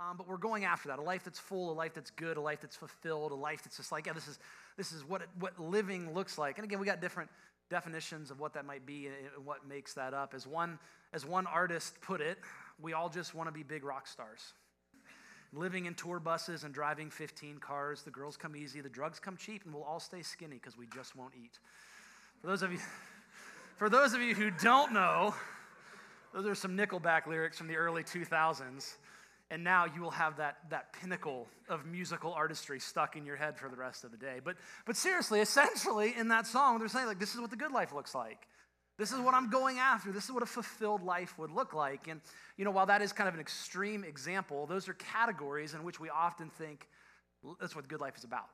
[0.00, 2.40] Um, but we're going after that a life that's full, a life that's good, a
[2.40, 4.38] life that's fulfilled, a life that's just like, yeah, this is,
[4.78, 6.56] this is what, it, what living looks like.
[6.56, 7.28] And again, we got different
[7.68, 10.32] definitions of what that might be and what makes that up.
[10.34, 10.78] As one,
[11.12, 12.38] as one artist put it,
[12.80, 14.54] we all just want to be big rock stars.
[15.52, 19.36] Living in tour buses and driving 15 cars, the girls come easy, the drugs come
[19.36, 21.58] cheap, and we'll all stay skinny because we just won't eat.
[22.40, 22.78] For those of you,
[23.76, 25.34] for those of you who don't know,
[26.32, 28.94] those are some Nickelback lyrics from the early 2000s.
[29.52, 33.58] And now you will have that, that pinnacle of musical artistry stuck in your head
[33.58, 34.40] for the rest of the day.
[34.42, 37.72] But, but seriously, essentially, in that song, they're saying, like, this is what the good
[37.72, 38.46] life looks like.
[38.96, 40.12] This is what I'm going after.
[40.12, 42.06] This is what a fulfilled life would look like.
[42.06, 42.20] And,
[42.58, 45.98] you know, while that is kind of an extreme example, those are categories in which
[45.98, 46.86] we often think
[47.58, 48.50] that's what good life is about.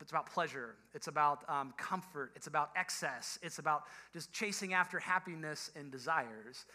[0.00, 0.74] It's about pleasure.
[0.94, 2.32] It's about um, comfort.
[2.34, 3.38] It's about excess.
[3.42, 6.66] It's about just chasing after happiness and desires.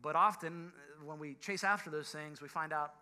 [0.00, 0.72] But often,
[1.04, 2.94] when we chase after those things, we find out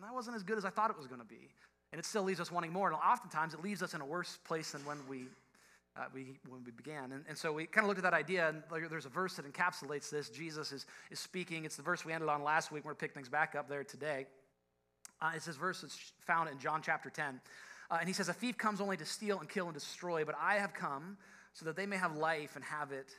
[0.00, 1.50] that wasn't as good as I thought it was going to be.
[1.92, 2.88] And it still leaves us wanting more.
[2.88, 5.24] And oftentimes, it leaves us in a worse place than when we,
[5.96, 7.12] uh, we, when we began.
[7.12, 9.50] And, and so we kind of looked at that idea, and there's a verse that
[9.50, 10.30] encapsulates this.
[10.30, 11.64] Jesus is, is speaking.
[11.64, 12.84] It's the verse we ended on last week.
[12.84, 14.26] We're going to pick things back up there today.
[15.20, 17.40] Uh, it's this verse that's found in John chapter 10.
[17.90, 20.34] Uh, and he says, A thief comes only to steal and kill and destroy, but
[20.40, 21.18] I have come
[21.52, 23.14] so that they may have life and have it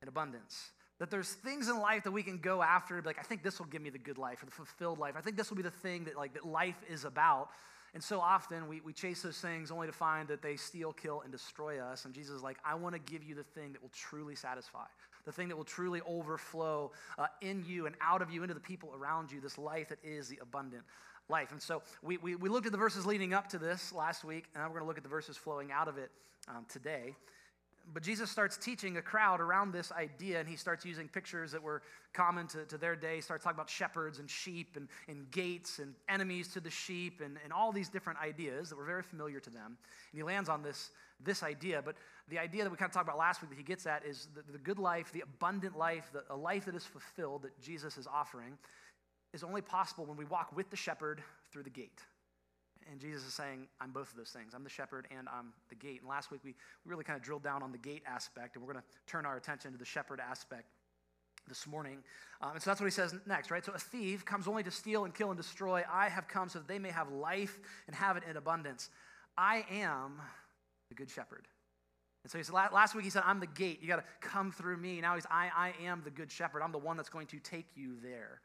[0.00, 0.70] in abundance.
[1.04, 3.66] That there's things in life that we can go after, like, I think this will
[3.66, 5.16] give me the good life or the fulfilled life.
[5.18, 7.50] I think this will be the thing that, like, that life is about.
[7.92, 11.20] And so often we, we chase those things only to find that they steal, kill,
[11.20, 12.06] and destroy us.
[12.06, 14.86] And Jesus is like, I want to give you the thing that will truly satisfy,
[15.26, 18.60] the thing that will truly overflow uh, in you and out of you into the
[18.60, 20.84] people around you, this life that is the abundant
[21.28, 21.52] life.
[21.52, 24.46] And so we, we, we looked at the verses leading up to this last week,
[24.54, 26.10] and now we're going to look at the verses flowing out of it
[26.48, 27.14] um, today.
[27.92, 31.62] But Jesus starts teaching a crowd around this idea, and he starts using pictures that
[31.62, 31.82] were
[32.12, 33.16] common to, to their day.
[33.16, 37.20] He starts talking about shepherds and sheep and, and gates and enemies to the sheep
[37.22, 39.76] and, and all these different ideas that were very familiar to them.
[40.12, 40.90] And he lands on this,
[41.22, 41.82] this idea.
[41.82, 41.96] But
[42.28, 44.28] the idea that we kind of talked about last week that he gets at is
[44.34, 47.98] the, the good life, the abundant life, the, a life that is fulfilled that Jesus
[47.98, 48.56] is offering
[49.34, 52.00] is only possible when we walk with the shepherd through the gate.
[52.90, 54.52] And Jesus is saying, I'm both of those things.
[54.54, 56.00] I'm the shepherd and I'm the gate.
[56.00, 58.64] And last week we, we really kind of drilled down on the gate aspect, and
[58.64, 60.66] we're going to turn our attention to the shepherd aspect
[61.48, 61.98] this morning.
[62.40, 63.64] Um, and so that's what he says next, right?
[63.64, 65.82] So a thief comes only to steal and kill and destroy.
[65.92, 68.90] I have come so that they may have life and have it in abundance.
[69.36, 70.20] I am
[70.88, 71.46] the good shepherd.
[72.22, 73.80] And so he said, last week he said, I'm the gate.
[73.82, 75.00] You got to come through me.
[75.02, 76.62] Now he's, I, I am the good shepherd.
[76.62, 78.40] I'm the one that's going to take you there.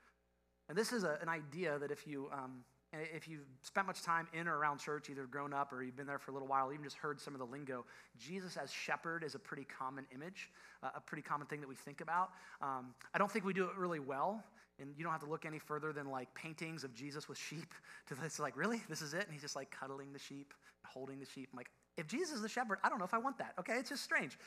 [0.68, 4.28] And this is a, an idea that if you, um, if you've spent much time
[4.34, 6.72] in or around church, either grown up or you've been there for a little while,
[6.72, 7.86] even just heard some of the lingo,
[8.18, 10.50] Jesus as shepherd is a pretty common image,
[10.82, 12.32] uh, a pretty common thing that we think about.
[12.62, 14.44] Um, I don't think we do it really well.
[14.82, 17.74] And you don't have to look any further than like paintings of Jesus with sheep
[18.08, 18.82] to this, like, really?
[18.90, 19.24] This is it?
[19.24, 20.54] And he's just like cuddling the sheep,
[20.86, 21.50] holding the sheep.
[21.52, 23.54] I'm like, if Jesus is the shepherd, I don't know if I want that.
[23.60, 24.38] Okay, it's just strange.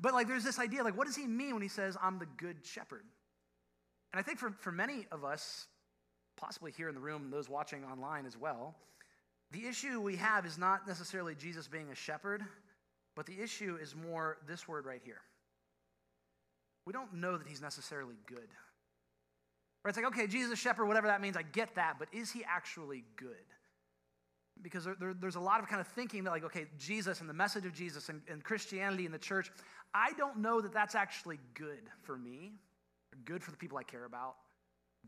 [0.00, 2.26] But like, there's this idea, like, what does he mean when he says, I'm the
[2.38, 3.04] good shepherd?
[4.12, 5.66] And I think for, for many of us,
[6.42, 8.74] possibly here in the room and those watching online as well,
[9.52, 12.42] the issue we have is not necessarily Jesus being a shepherd,
[13.14, 15.20] but the issue is more this word right here.
[16.84, 18.48] We don't know that he's necessarily good.
[19.84, 19.90] Right?
[19.90, 23.04] It's like, okay, Jesus, shepherd, whatever that means, I get that, but is he actually
[23.16, 23.36] good?
[24.62, 27.28] Because there, there, there's a lot of kind of thinking that, like, okay, Jesus and
[27.28, 29.52] the message of Jesus and, and Christianity and the church,
[29.94, 32.54] I don't know that that's actually good for me,
[33.24, 34.36] good for the people I care about,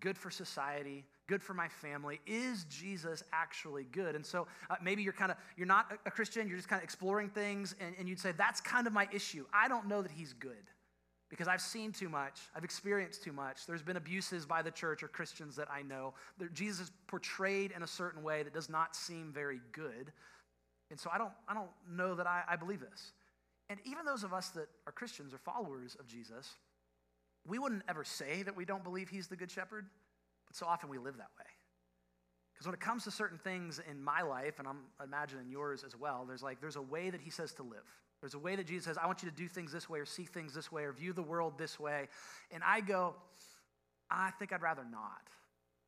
[0.00, 2.20] good for society, good for my family?
[2.26, 4.14] Is Jesus actually good?
[4.14, 6.84] And so uh, maybe you're kind of, you're not a Christian, you're just kind of
[6.84, 9.44] exploring things, and, and you'd say, that's kind of my issue.
[9.52, 10.70] I don't know that he's good
[11.30, 13.66] because I've seen too much, I've experienced too much.
[13.66, 16.14] There's been abuses by the church or Christians that I know.
[16.52, 20.12] Jesus is portrayed in a certain way that does not seem very good.
[20.90, 23.12] And so I don't, I don't know that I, I believe this.
[23.68, 26.50] And even those of us that are Christians or followers of Jesus,
[27.46, 29.86] we wouldn't ever say that we don't believe he's the good shepherd.
[30.46, 31.46] But so often we live that way.
[32.54, 35.96] Because when it comes to certain things in my life, and I'm imagining yours as
[35.96, 37.84] well, there's like, there's a way that he says to live.
[38.20, 40.06] There's a way that Jesus says, I want you to do things this way, or
[40.06, 42.08] see things this way, or view the world this way.
[42.52, 43.16] And I go,
[44.10, 45.28] I think I'd rather not.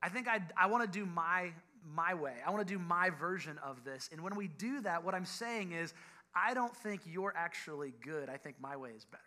[0.02, 1.52] I think I'd, I want to do my,
[1.94, 2.34] my way.
[2.46, 4.10] I want to do my version of this.
[4.12, 5.94] And when we do that, what I'm saying is,
[6.34, 8.28] I don't think you're actually good.
[8.28, 9.22] I think my way is better.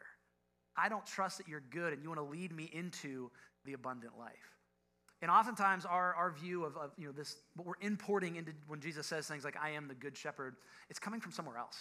[0.79, 3.29] I don't trust that you're good and you want to lead me into
[3.65, 4.55] the abundant life.
[5.21, 8.79] And oftentimes our, our view of, of, you know, this, what we're importing into when
[8.79, 10.55] Jesus says things like, I am the good shepherd,
[10.89, 11.77] it's coming from somewhere else.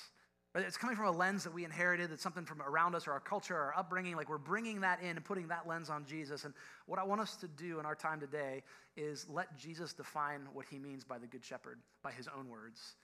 [0.54, 3.20] It's coming from a lens that we inherited, that's something from around us or our
[3.20, 4.16] culture or our upbringing.
[4.16, 6.44] Like we're bringing that in and putting that lens on Jesus.
[6.44, 6.54] And
[6.86, 8.64] what I want us to do in our time today
[8.96, 12.96] is let Jesus define what he means by the Good Shepherd, by his own words,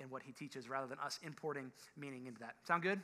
[0.00, 2.54] and what he teaches, rather than us importing meaning into that.
[2.66, 3.02] Sound good?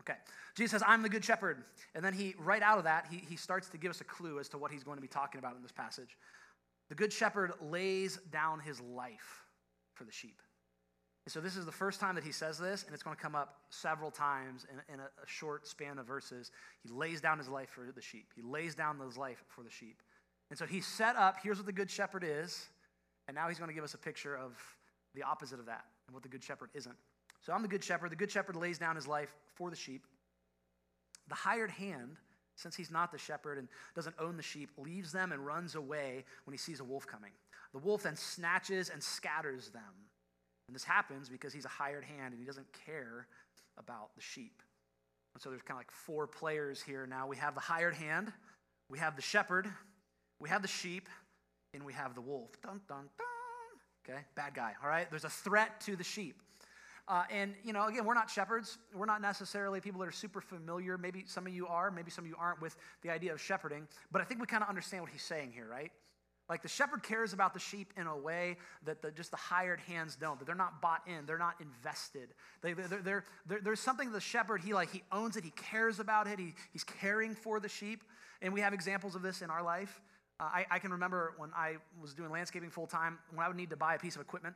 [0.00, 0.18] Okay.
[0.56, 1.64] Jesus says, I'm the Good Shepherd.
[1.94, 4.38] And then he, right out of that, he, he starts to give us a clue
[4.38, 6.16] as to what he's going to be talking about in this passage.
[6.88, 9.44] The Good Shepherd lays down his life
[9.94, 10.40] for the sheep.
[11.26, 13.22] And so this is the first time that he says this, and it's going to
[13.22, 16.50] come up several times in, in a, a, short span of verses.
[16.82, 18.32] He lays down his life for the sheep.
[18.34, 20.00] He lays down his life for the sheep.
[20.48, 22.68] And so he's set up, here's what the good shepherd is,
[23.26, 24.56] and now he's going to give us a picture of
[25.14, 26.96] the opposite of that and what the good shepherd isn't.
[27.40, 28.10] So I'm the good shepherd.
[28.10, 30.06] The good shepherd lays down his life for the sheep.
[31.28, 32.16] The hired hand,
[32.56, 36.24] since he's not the shepherd and doesn't own the sheep, leaves them and runs away
[36.44, 37.32] when he sees a wolf coming.
[37.72, 39.82] The wolf then snatches and scatters them.
[40.68, 43.26] And this happens because he's a hired hand and he doesn't care
[43.78, 44.62] about the sheep.
[45.34, 47.26] And so there's kind of like four players here now.
[47.26, 48.32] We have the hired hand,
[48.90, 49.68] we have the shepherd,
[50.40, 51.08] we have the sheep,
[51.74, 52.60] and we have the wolf.
[52.62, 54.08] Dun, dun, dun.
[54.08, 55.08] Okay, bad guy, all right?
[55.10, 56.40] There's a threat to the sheep.
[57.08, 58.76] Uh, and, you know, again, we're not shepherds.
[58.94, 60.98] We're not necessarily people that are super familiar.
[60.98, 63.88] Maybe some of you are, maybe some of you aren't with the idea of shepherding.
[64.12, 65.90] But I think we kind of understand what he's saying here, right?
[66.50, 69.80] Like the shepherd cares about the sheep in a way that the, just the hired
[69.80, 70.38] hands don't.
[70.38, 71.24] That they're not bought in.
[71.26, 72.28] They're not invested.
[72.62, 75.44] They, they're, there's something the shepherd he like he owns it.
[75.44, 76.38] He cares about it.
[76.38, 78.02] He, he's caring for the sheep.
[78.42, 80.00] And we have examples of this in our life.
[80.40, 83.56] Uh, I, I can remember when I was doing landscaping full time, when I would
[83.56, 84.54] need to buy a piece of equipment.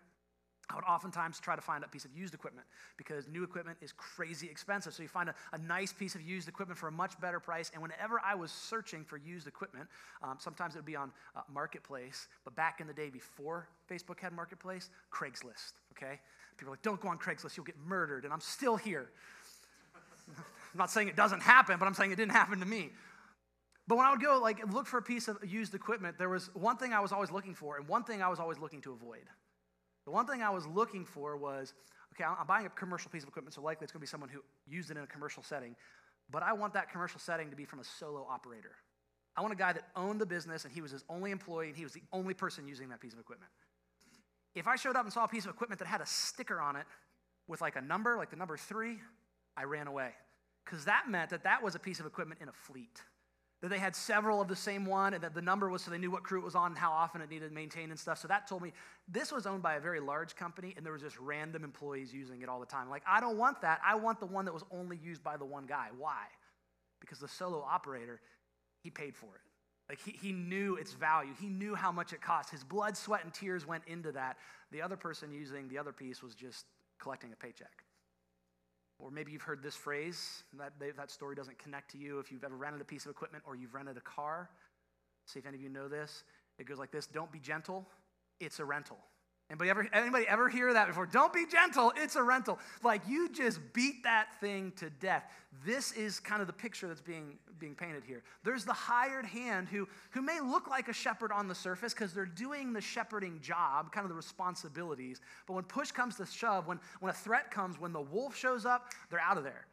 [0.73, 2.67] I would oftentimes try to find a piece of used equipment
[2.97, 4.95] because new equipment is crazy expensive.
[4.95, 7.71] So you find a, a nice piece of used equipment for a much better price.
[7.75, 9.87] And whenever I was searching for used equipment,
[10.23, 14.19] um, sometimes it would be on uh, Marketplace, but back in the day before Facebook
[14.19, 16.21] had Marketplace, Craigslist, okay?
[16.57, 18.25] People are like, don't go on Craigslist, you'll get murdered.
[18.25, 19.11] And I'm still here.
[20.35, 20.45] I'm
[20.79, 22.91] not saying it doesn't happen, but I'm saying it didn't happen to me.
[23.89, 26.51] But when I would go like look for a piece of used equipment, there was
[26.55, 28.93] one thing I was always looking for and one thing I was always looking to
[28.93, 29.25] avoid.
[30.05, 31.75] The one thing I was looking for was
[32.15, 34.29] okay, I'm buying a commercial piece of equipment, so likely it's going to be someone
[34.29, 35.75] who used it in a commercial setting,
[36.31, 38.77] but I want that commercial setting to be from a solo operator.
[39.37, 41.77] I want a guy that owned the business and he was his only employee and
[41.77, 43.51] he was the only person using that piece of equipment.
[44.55, 46.77] If I showed up and saw a piece of equipment that had a sticker on
[46.77, 46.85] it
[47.49, 48.99] with like a number, like the number three,
[49.57, 50.11] I ran away.
[50.65, 53.01] Because that meant that that was a piece of equipment in a fleet
[53.63, 55.99] that they had several of the same one and that the number was so they
[55.99, 58.19] knew what crew it was on and how often it needed maintained and stuff.
[58.19, 58.73] So that told me
[59.09, 62.43] this was owned by a very large company and there was just random employees using
[62.43, 62.91] it all the time.
[62.91, 63.81] Like, I don't want that.
[63.87, 65.89] I want the one that was only used by the one guy.
[65.97, 66.25] Why?
[67.01, 68.21] Because the solo operator,
[68.83, 69.41] he paid for it.
[69.89, 72.51] Like, he, he knew its value, he knew how much it cost.
[72.51, 74.39] His blood, sweat, and tears went into that.
[74.73, 76.67] The other person using the other piece was just
[76.99, 77.85] collecting a paycheck.
[79.03, 82.45] Or maybe you've heard this phrase, that, that story doesn't connect to you if you've
[82.45, 84.49] ever rented a piece of equipment or you've rented a car.
[85.27, 86.23] See if any of you know this.
[86.59, 87.85] It goes like this Don't be gentle,
[88.39, 88.99] it's a rental.
[89.53, 91.05] Anybody ever, anybody ever hear that before?
[91.05, 92.59] Don't be gentle, it's a rental.
[92.83, 95.25] Like you just beat that thing to death.
[95.67, 98.23] This is kind of the picture that's being, being painted here.
[98.45, 102.15] There's the hired hand who, who may look like a shepherd on the surface because
[102.15, 105.21] they're doing the shepherding job, kind of the responsibilities.
[105.47, 108.65] But when push comes to shove, when, when a threat comes, when the wolf shows
[108.65, 109.67] up, they're out of there.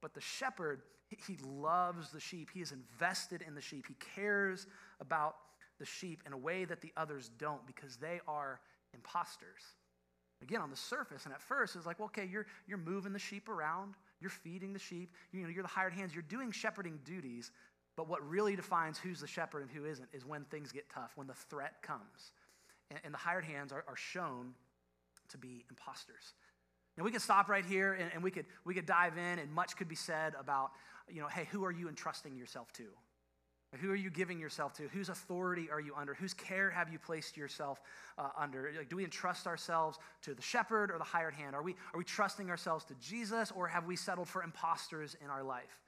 [0.00, 0.80] But the shepherd,
[1.10, 2.48] he loves the sheep.
[2.54, 3.84] He is invested in the sheep.
[3.88, 4.66] He cares
[5.02, 5.36] about
[5.78, 8.60] the sheep in a way that the others don't because they are
[8.94, 9.62] imposters.
[10.42, 13.18] Again, on the surface, and at first, it's like, well, okay, you're, you're moving the
[13.18, 16.98] sheep around, you're feeding the sheep, you know, you're the hired hands, you're doing shepherding
[17.04, 17.50] duties,
[17.96, 21.12] but what really defines who's the shepherd and who isn't is when things get tough,
[21.16, 22.32] when the threat comes.
[22.90, 24.54] And, and the hired hands are, are shown
[25.30, 26.34] to be imposters.
[26.96, 29.52] Now, we could stop right here and, and we, could, we could dive in, and
[29.52, 30.70] much could be said about,
[31.08, 32.84] you know, hey, who are you entrusting yourself to?
[33.76, 34.84] Who are you giving yourself to?
[34.88, 36.14] Whose authority are you under?
[36.14, 37.82] Whose care have you placed yourself
[38.16, 38.72] uh, under?
[38.76, 41.54] Like, do we entrust ourselves to the shepherd or the hired hand?
[41.54, 45.28] Are we, are we trusting ourselves to Jesus or have we settled for imposters in
[45.28, 45.82] our life?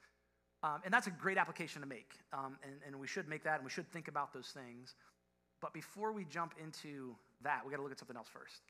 [0.62, 2.12] Um, and that's a great application to make.
[2.34, 4.94] Um, and, and we should make that and we should think about those things.
[5.62, 8.60] But before we jump into that, we got to look at something else first.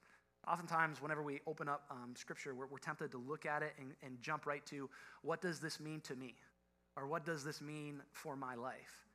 [0.49, 3.93] Oftentimes, whenever we open up um, scripture, we're, we're tempted to look at it and,
[4.02, 4.88] and jump right to
[5.23, 6.37] what does this mean to me?
[6.97, 9.07] Or what does this mean for my life?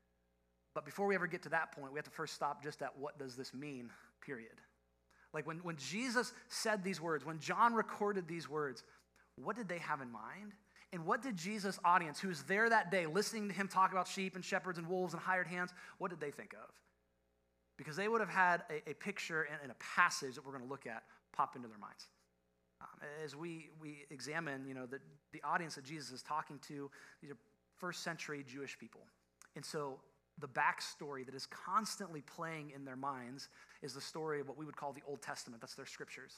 [0.73, 2.97] But before we ever get to that point, we have to first stop just at
[2.97, 3.89] what does this mean,
[4.21, 4.59] period.
[5.33, 8.83] Like when, when Jesus said these words, when John recorded these words,
[9.35, 10.53] what did they have in mind?
[10.93, 14.07] And what did Jesus' audience, who was there that day listening to him talk about
[14.07, 16.73] sheep and shepherds and wolves and hired hands, what did they think of?
[17.77, 20.63] Because they would have had a, a picture and, and, a passage that we're going
[20.63, 21.03] to look at
[21.33, 22.07] pop into their minds.
[22.79, 24.99] Um, as we, we examine, you know, the,
[25.33, 26.89] the audience that Jesus is talking to,
[27.21, 27.37] these are
[27.77, 29.01] first century Jewish people.
[29.55, 29.99] And so
[30.39, 33.49] the backstory that is constantly playing in their minds
[33.81, 35.61] is the story of what we would call the Old Testament.
[35.61, 36.33] That's their scriptures.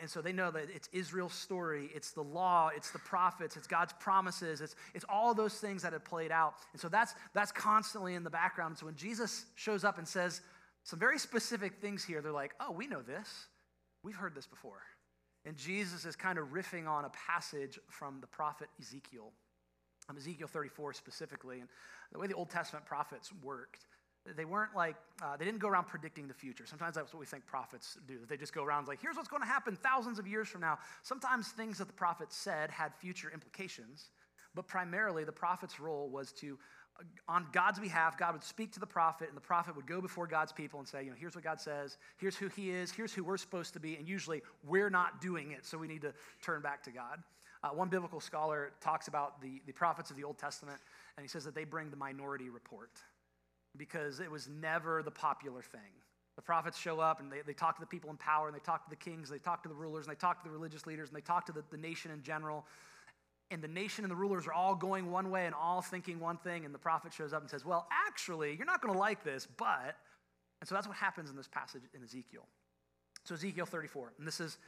[0.00, 3.66] And so they know that it's Israel's story, it's the law, it's the prophets, it's
[3.66, 6.54] God's promises, it's, it's all those things that have played out.
[6.72, 8.72] And so that's, that's constantly in the background.
[8.72, 10.40] And so when Jesus shows up and says
[10.84, 13.28] some very specific things here, they're like, oh, we know this.
[14.02, 14.80] We've heard this before.
[15.44, 19.32] And Jesus is kind of riffing on a passage from the prophet Ezekiel,
[20.16, 21.60] Ezekiel 34 specifically.
[21.60, 21.68] And
[22.12, 23.86] the way the Old Testament prophets worked,
[24.36, 26.64] they weren't like, uh, they didn't go around predicting the future.
[26.66, 28.20] Sometimes that's what we think prophets do.
[28.26, 30.78] They just go around like, here's what's going to happen thousands of years from now.
[31.02, 34.10] Sometimes things that the prophets said had future implications,
[34.54, 36.58] but primarily the prophet's role was to,
[36.98, 40.00] uh, on God's behalf, God would speak to the prophet, and the prophet would go
[40.00, 42.92] before God's people and say, you know, here's what God says, here's who he is,
[42.92, 46.02] here's who we're supposed to be, and usually we're not doing it, so we need
[46.02, 47.22] to turn back to God.
[47.64, 50.78] Uh, one biblical scholar talks about the, the prophets of the Old Testament,
[51.16, 52.90] and he says that they bring the minority report
[53.78, 55.80] because it was never the popular thing.
[56.36, 58.60] The prophets show up and they, they talk to the people in power and they
[58.60, 60.86] talk to the kings, they talk to the rulers, and they talk to the religious
[60.86, 62.66] leaders, and they talk to the, the nation in general.
[63.50, 66.36] And the nation and the rulers are all going one way and all thinking one
[66.36, 66.66] thing.
[66.66, 69.48] And the prophet shows up and says, Well, actually, you're not going to like this,
[69.56, 69.96] but.
[70.60, 72.46] And so that's what happens in this passage in Ezekiel.
[73.24, 74.58] So, Ezekiel 34, and this is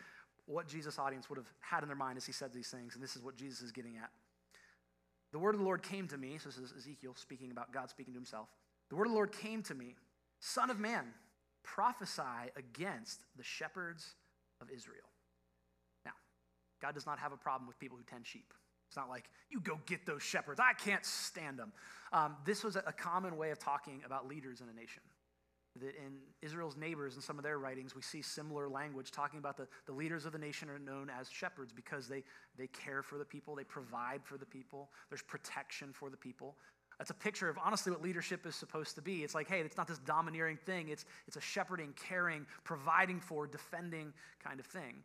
[0.46, 3.02] what Jesus' audience would have had in their mind as he said these things, and
[3.02, 4.10] this is what Jesus is getting at.
[5.32, 7.90] The word of the Lord came to me, so this is Ezekiel speaking about God
[7.90, 8.48] speaking to himself.
[8.88, 9.96] The word of the Lord came to me
[10.38, 11.04] Son of man,
[11.62, 12.22] prophesy
[12.56, 14.14] against the shepherds
[14.60, 15.08] of Israel.
[16.04, 16.12] Now,
[16.80, 18.52] God does not have a problem with people who tend sheep.
[18.88, 20.60] It's not like, you go get those shepherds.
[20.60, 21.72] I can't stand them.
[22.12, 25.02] Um, this was a common way of talking about leaders in a nation.
[25.80, 29.56] That in Israel's neighbors, in some of their writings, we see similar language talking about
[29.56, 32.23] the, the leaders of the nation are known as shepherds because they,
[32.56, 36.56] they care for the people, they provide for the people, there's protection for the people.
[36.99, 39.23] That's a picture of honestly what leadership is supposed to be.
[39.23, 43.47] It's like, hey, it's not this domineering thing, it's, it's a shepherding, caring, providing for,
[43.47, 45.02] defending kind of thing.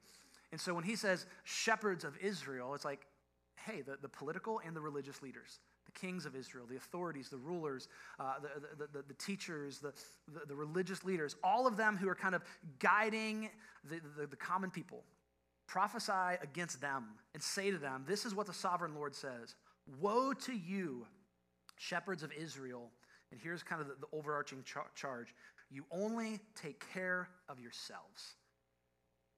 [0.52, 3.06] And so when he says shepherds of Israel, it's like,
[3.66, 5.60] hey, the, the political and the religious leaders,
[5.94, 7.88] the kings of Israel, the authorities, the rulers,
[8.20, 9.94] uh, the, the, the, the, teachers, the,
[10.34, 12.44] the, the, religious leaders, all of them who are kind of
[12.80, 13.50] guiding
[13.90, 15.04] the, the, the common people,
[15.68, 19.56] prophesy against them and say to them, This is what the sovereign Lord says
[20.00, 21.06] Woe to you!
[21.78, 22.92] shepherds of Israel,
[23.32, 25.34] and here's kind of the, the overarching char- charge
[25.72, 28.36] you only take care of yourselves.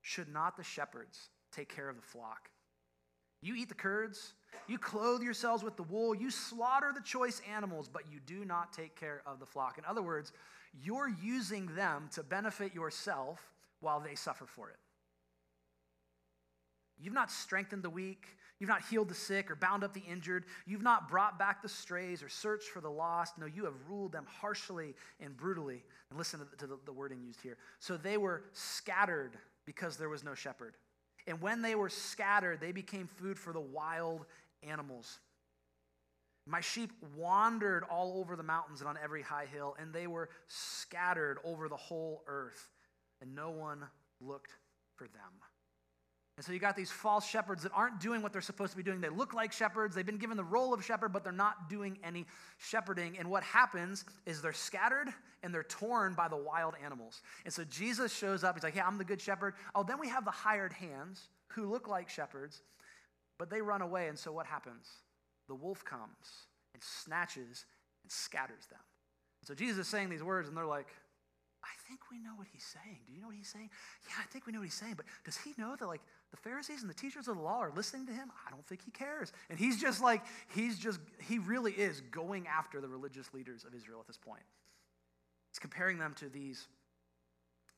[0.01, 2.49] Should not the shepherds take care of the flock?
[3.41, 4.33] You eat the curds,
[4.67, 8.73] you clothe yourselves with the wool, you slaughter the choice animals, but you do not
[8.73, 9.77] take care of the flock.
[9.77, 10.31] In other words,
[10.81, 13.39] you're using them to benefit yourself
[13.79, 14.77] while they suffer for it.
[16.99, 18.25] You've not strengthened the weak.
[18.59, 20.45] You've not healed the sick or bound up the injured.
[20.65, 23.37] You've not brought back the strays or searched for the lost.
[23.37, 25.83] No, you have ruled them harshly and brutally.
[26.09, 27.57] And listen to, the, the wording used here.
[27.79, 30.75] So they were scattered because there was no shepherd.
[31.27, 34.25] And when they were scattered, they became food for the wild
[34.67, 35.19] animals.
[36.45, 40.29] My sheep wandered all over the mountains and on every high hill, and they were
[40.47, 42.69] scattered over the whole earth,
[43.21, 43.79] and no one
[44.19, 44.55] looked
[44.95, 45.31] for them.
[46.35, 48.81] And so you got these false shepherds that aren't doing what they're supposed to be
[48.81, 48.99] doing.
[48.99, 49.93] They look like shepherds.
[49.93, 52.25] They've been given the role of shepherd, but they're not doing any
[52.57, 53.19] shepherding.
[53.19, 55.09] And what happens is they're scattered
[55.43, 57.21] and they're torn by the wild animals.
[57.45, 58.55] And so Jesus shows up.
[58.55, 61.69] He's like, "Hey, I'm the good shepherd." Oh, then we have the hired hands who
[61.69, 62.63] look like shepherds,
[63.37, 64.07] but they run away.
[64.07, 64.87] And so what happens?
[65.47, 67.65] The wolf comes and snatches
[68.03, 68.79] and scatters them.
[69.43, 70.87] So Jesus is saying these words, and they're like,
[71.63, 72.99] I think we know what he's saying.
[73.07, 73.69] Do you know what he's saying?
[74.07, 74.95] Yeah, I think we know what he's saying.
[74.95, 77.71] But does he know that, like, the Pharisees and the teachers of the law are
[77.75, 78.31] listening to him?
[78.45, 79.31] I don't think he cares.
[79.49, 80.23] And he's just like,
[80.53, 84.43] he's just, he really is going after the religious leaders of Israel at this point.
[85.51, 86.67] He's comparing them to these,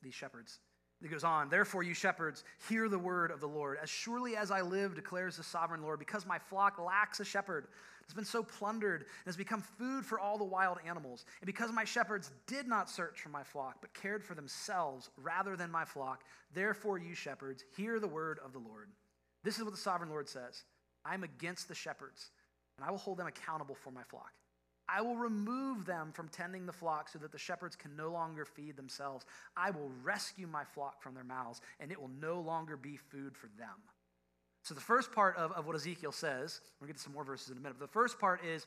[0.01, 0.59] these shepherds.
[1.01, 3.77] He goes on, therefore, you shepherds, hear the word of the Lord.
[3.81, 7.67] As surely as I live, declares the sovereign Lord, because my flock lacks a shepherd
[8.07, 11.25] has been so plundered and has become food for all the wild animals.
[11.41, 15.55] And because my shepherds did not search for my flock, but cared for themselves rather
[15.55, 16.23] than my flock,
[16.53, 18.89] therefore, you shepherds, hear the word of the Lord.
[19.43, 20.63] This is what the sovereign Lord says
[21.03, 22.31] I am against the shepherds,
[22.77, 24.31] and I will hold them accountable for my flock.
[24.87, 28.45] I will remove them from tending the flock so that the shepherds can no longer
[28.45, 29.25] feed themselves.
[29.57, 33.35] I will rescue my flock from their mouths, and it will no longer be food
[33.35, 33.75] for them.
[34.61, 37.13] So, the first part of, of what Ezekiel says, we're going to get to some
[37.13, 38.65] more verses in a minute, but the first part is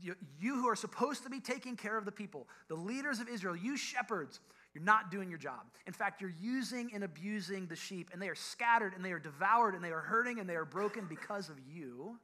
[0.00, 3.28] you, you who are supposed to be taking care of the people, the leaders of
[3.28, 4.40] Israel, you shepherds,
[4.74, 5.60] You're not doing your job.
[5.86, 9.18] In fact, you're using and abusing the sheep, and they are scattered, and they are
[9.18, 12.18] devoured, and they are hurting, and they are broken because of you.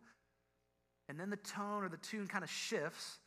[1.11, 3.19] And then the tone or the tune kind of shifts,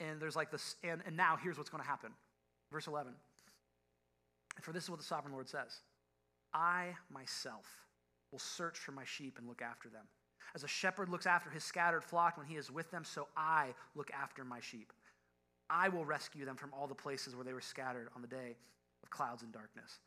[0.00, 2.10] and there's like this, and, and now here's what's going to happen.
[2.72, 3.12] Verse 11.
[4.60, 5.78] For this is what the sovereign Lord says
[6.52, 7.66] I myself
[8.32, 10.06] will search for my sheep and look after them.
[10.56, 13.74] As a shepherd looks after his scattered flock when he is with them, so I
[13.94, 14.92] look after my sheep.
[15.70, 18.56] I will rescue them from all the places where they were scattered on the day
[19.04, 20.00] of clouds and darkness.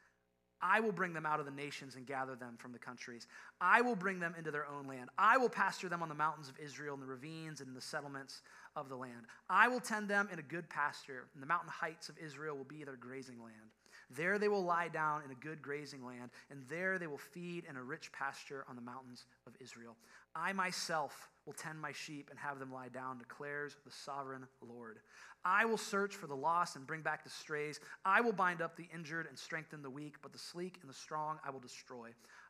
[0.61, 3.27] I will bring them out of the nations and gather them from the countries.
[3.59, 5.09] I will bring them into their own land.
[5.17, 7.81] I will pasture them on the mountains of Israel, in the ravines, and in the
[7.81, 8.41] settlements
[8.75, 9.25] of the land.
[9.49, 12.63] I will tend them in a good pasture, and the mountain heights of Israel will
[12.63, 13.71] be their grazing land.
[14.15, 17.65] There they will lie down in a good grazing land, and there they will feed
[17.69, 19.95] in a rich pasture on the mountains of Israel.
[20.35, 24.99] I myself will tend my sheep and have them lie down, declares the sovereign Lord.
[25.43, 27.79] I will search for the lost and bring back the strays.
[28.05, 30.95] I will bind up the injured and strengthen the weak, but the sleek and the
[30.95, 32.09] strong I will destroy.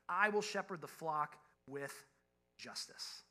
[0.09, 1.37] I will shepherd the flock
[1.67, 1.93] with
[2.57, 3.23] justice.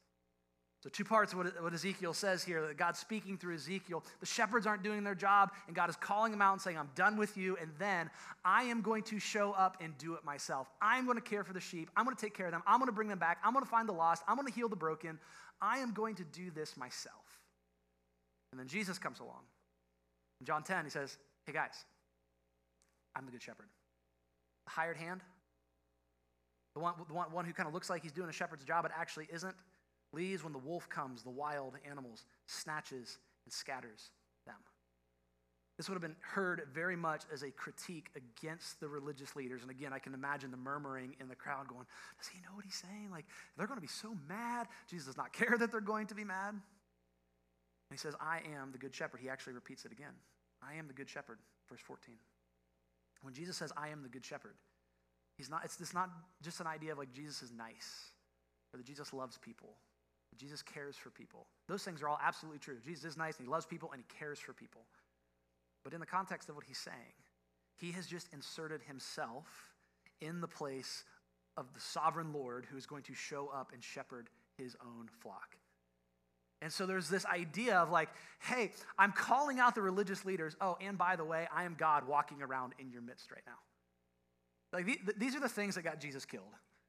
[0.82, 4.02] So, two parts of what, what Ezekiel says here that God's speaking through Ezekiel.
[4.20, 6.88] The shepherds aren't doing their job, and God is calling them out and saying, I'm
[6.94, 8.08] done with you, and then
[8.46, 10.68] I am going to show up and do it myself.
[10.80, 11.90] I'm going to care for the sheep.
[11.96, 12.62] I'm going to take care of them.
[12.66, 13.38] I'm going to bring them back.
[13.44, 14.22] I'm going to find the lost.
[14.26, 15.18] I'm going to heal the broken.
[15.60, 17.14] I am going to do this myself.
[18.52, 19.42] And then Jesus comes along.
[20.40, 21.84] In John 10, he says, Hey guys,
[23.14, 23.66] I'm the good shepherd.
[24.64, 25.20] The hired hand,
[26.74, 28.82] the one, the one, one who kind of looks like he's doing a shepherd's job,
[28.82, 29.54] but actually isn't
[30.12, 34.10] leaves when the wolf comes, the wild animals, snatches and scatters
[34.46, 34.56] them.
[35.76, 39.62] This would have been heard very much as a critique against the religious leaders.
[39.62, 41.86] And again, I can imagine the murmuring in the crowd going,
[42.18, 43.08] Does he know what he's saying?
[43.10, 43.24] Like,
[43.56, 44.66] they're going to be so mad.
[44.90, 46.50] Jesus does not care that they're going to be mad.
[46.50, 46.60] And
[47.90, 49.20] he says, I am the good shepherd.
[49.22, 50.12] He actually repeats it again.
[50.62, 51.38] I am the good shepherd,
[51.68, 52.14] verse 14.
[53.22, 54.56] When Jesus says, I am the good shepherd,
[55.38, 56.10] he's not, it's, it's not
[56.42, 58.10] just an idea of like Jesus is nice
[58.74, 59.76] or that Jesus loves people
[60.38, 61.46] Jesus cares for people.
[61.68, 62.78] Those things are all absolutely true.
[62.84, 64.82] Jesus is nice and he loves people and he cares for people.
[65.84, 67.14] But in the context of what he's saying,
[67.76, 69.46] he has just inserted himself
[70.20, 71.04] in the place
[71.56, 75.56] of the sovereign Lord who is going to show up and shepherd his own flock.
[76.62, 80.56] And so there's this idea of like, hey, I'm calling out the religious leaders.
[80.60, 83.54] Oh, and by the way, I am God walking around in your midst right now.
[84.72, 86.44] Like these are the things that got Jesus killed.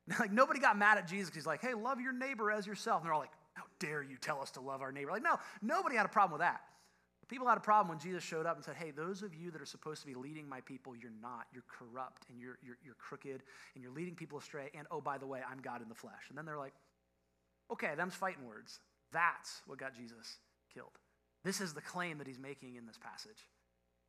[0.20, 2.98] Like nobody got mad at Jesus because he's like, hey, love your neighbor as yourself.
[2.98, 5.12] And they're all like, how dare you tell us to love our neighbor?
[5.12, 6.62] Like, no, nobody had a problem with that.
[7.32, 9.62] People had a problem when Jesus showed up and said, Hey, those of you that
[9.62, 11.48] are supposed to be leading my people, you're not.
[11.54, 13.42] You're corrupt and you're, you're, you're crooked
[13.74, 14.70] and you're leading people astray.
[14.76, 16.28] And oh, by the way, I'm God in the flesh.
[16.28, 16.74] And then they're like,
[17.72, 18.82] Okay, them's fighting words.
[19.14, 20.40] That's what got Jesus
[20.74, 20.92] killed.
[21.46, 23.48] This is the claim that he's making in this passage.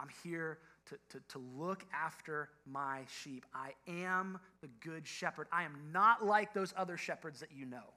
[0.00, 3.46] I'm here to, to, to look after my sheep.
[3.55, 5.46] I am the good shepherd.
[5.52, 7.94] I am not like those other shepherds that you know.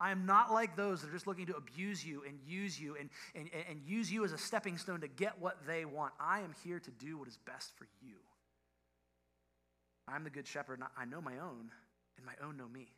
[0.00, 2.96] I am not like those that are just looking to abuse you and use you
[2.98, 6.12] and, and, and use you as a stepping stone to get what they want.
[6.18, 8.16] I am here to do what is best for you.
[10.08, 11.70] I'm the good shepherd, and I know my own,
[12.16, 12.88] and my own know me.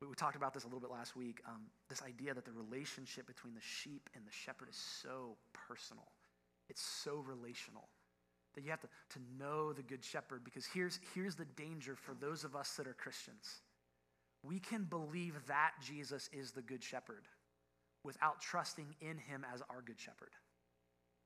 [0.00, 2.52] We, we talked about this a little bit last week um, this idea that the
[2.52, 6.06] relationship between the sheep and the shepherd is so personal,
[6.68, 7.88] it's so relational
[8.54, 12.14] that you have to, to know the good shepherd because here's, here's the danger for
[12.14, 13.62] those of us that are Christians.
[14.42, 17.26] We can believe that Jesus is the good shepherd
[18.04, 20.30] without trusting in him as our good shepherd.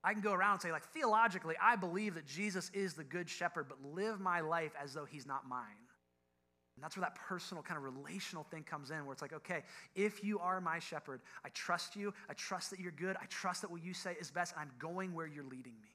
[0.03, 3.31] I can go around and say, like, theologically, I believe that Jesus is the good
[3.31, 5.63] shepherd, but live my life as though he's not mine.
[6.77, 9.63] And that's where that personal kind of relational thing comes in, where it's like, okay,
[9.95, 12.13] if you are my shepherd, I trust you.
[12.29, 13.17] I trust that you're good.
[13.23, 14.53] I trust that what you say is best.
[14.59, 15.95] I'm going where you're leading me.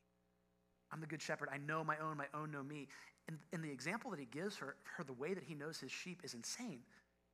[0.91, 1.49] I'm the good shepherd.
[1.51, 2.87] I know my own, my own know me.
[3.27, 5.91] And, and the example that he gives her, her, the way that he knows his
[5.91, 6.79] sheep is insane.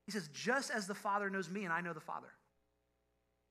[0.05, 2.27] He says, just as the Father knows me and I know the Father.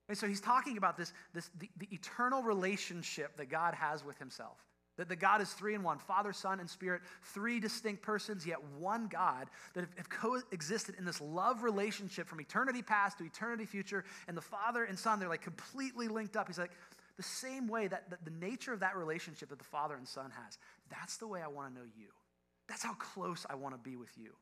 [0.08, 4.18] And so he's talking about this, this the, the eternal relationship that God has with
[4.18, 4.58] himself.
[4.96, 8.62] That the God is three in one Father, Son, and Spirit, three distinct persons, yet
[8.78, 13.64] one God that have, have coexisted in this love relationship from eternity past to eternity
[13.64, 14.04] future.
[14.28, 16.46] And the Father and Son, they're like completely linked up.
[16.46, 16.70] He's like,
[17.16, 20.30] the same way that, that the nature of that relationship that the Father and Son
[20.44, 20.58] has,
[20.90, 22.08] that's the way I want to know you.
[22.68, 24.32] That's how close I want to be with you.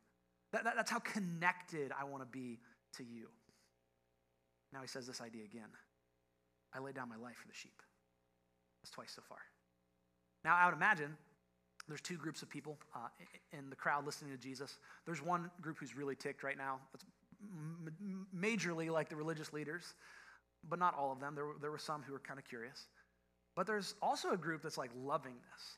[0.53, 2.59] That, that, that's how connected I want to be
[2.97, 3.29] to you.
[4.73, 5.69] Now he says this idea again
[6.75, 7.83] I lay down my life for the sheep.
[8.83, 9.39] That's twice so far.
[10.45, 11.15] Now, I would imagine
[11.87, 13.09] there's two groups of people uh,
[13.53, 14.79] in the crowd listening to Jesus.
[15.05, 16.79] There's one group who's really ticked right now.
[16.93, 17.05] That's
[18.35, 19.95] majorly like the religious leaders
[20.69, 21.35] but not all of them.
[21.35, 22.87] There there were some who were kind of curious.
[23.55, 25.77] But there's also a group that's like loving this.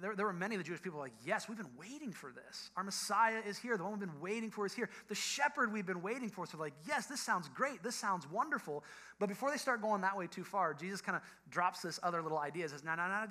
[0.00, 2.70] There, there were many of the Jewish people like, yes, we've been waiting for this.
[2.76, 3.76] Our Messiah is here.
[3.76, 4.90] The one we've been waiting for is here.
[5.08, 6.46] The shepherd we've been waiting for.
[6.46, 7.82] So like, yes, this sounds great.
[7.82, 8.84] This sounds wonderful.
[9.18, 12.22] But before they start going that way too far, Jesus kind of drops this other
[12.22, 12.68] little idea.
[12.68, 13.24] Says, no, no, no,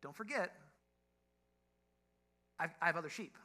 [0.00, 0.52] don't forget.
[2.60, 3.36] I, I have other sheep.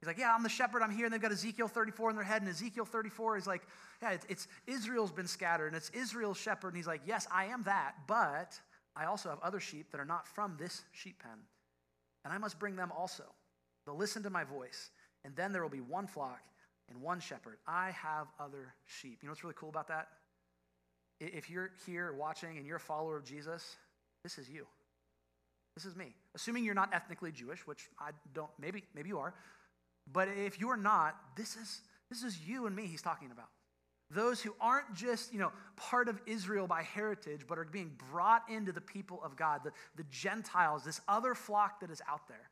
[0.00, 0.82] He's like, yeah, I'm the shepherd.
[0.82, 1.06] I'm here.
[1.06, 2.42] And they've got Ezekiel 34 in their head.
[2.42, 3.62] And Ezekiel 34 is like,
[4.02, 6.68] yeah, it's, it's Israel's been scattered and it's Israel's shepherd.
[6.68, 7.94] And he's like, yes, I am that.
[8.06, 8.58] But
[8.96, 11.38] I also have other sheep that are not from this sheep pen,
[12.24, 13.24] and I must bring them also.
[13.84, 14.90] They'll listen to my voice,
[15.24, 16.40] and then there will be one flock
[16.88, 17.58] and one shepherd.
[17.66, 19.18] I have other sheep.
[19.22, 20.08] You know what's really cool about that?
[21.20, 23.76] If you're here watching and you're a follower of Jesus,
[24.22, 24.66] this is you.
[25.74, 26.14] This is me.
[26.34, 29.34] Assuming you're not ethnically Jewish, which I don't, maybe, maybe you are.
[30.12, 31.80] But if you are not, this is,
[32.10, 33.48] this is you and me he's talking about.
[34.10, 38.42] Those who aren't just, you know, part of Israel by heritage, but are being brought
[38.48, 42.50] into the people of God, the, the Gentiles, this other flock that is out there.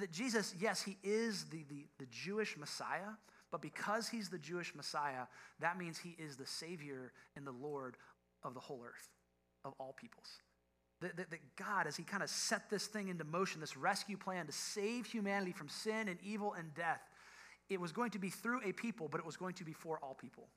[0.00, 3.10] That Jesus, yes, he is the, the, the Jewish Messiah,
[3.50, 5.26] but because he's the Jewish Messiah,
[5.60, 7.96] that means he is the Savior and the Lord
[8.42, 9.08] of the whole earth,
[9.64, 10.40] of all peoples.
[11.00, 14.16] That, that, that, God, as He kind of set this thing into motion, this rescue
[14.16, 17.00] plan to save humanity from sin and evil and death,
[17.70, 19.98] it was going to be through a people, but it was going to be for
[20.02, 20.48] all people.